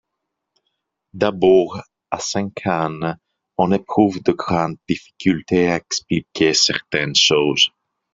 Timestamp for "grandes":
4.31-4.79